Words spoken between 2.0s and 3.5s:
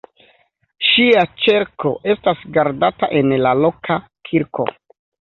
estas gardata en